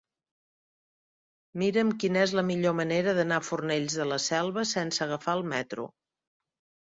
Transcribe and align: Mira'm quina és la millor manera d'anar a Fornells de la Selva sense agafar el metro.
Mira'm 1.63 1.89
quina 2.03 2.23
és 2.27 2.31
la 2.39 2.43
millor 2.47 2.73
manera 2.79 3.13
d'anar 3.19 3.37
a 3.41 3.45
Fornells 3.49 3.97
de 3.99 4.07
la 4.13 4.19
Selva 4.23 4.63
sense 4.73 5.03
agafar 5.09 5.39
el 5.41 5.45
metro. 5.53 5.87